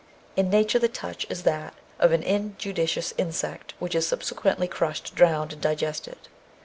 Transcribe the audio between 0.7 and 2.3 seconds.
the touch is that of an